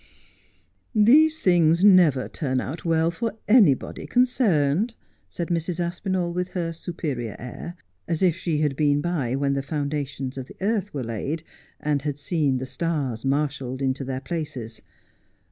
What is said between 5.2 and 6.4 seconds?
said Mrs. Aspinall,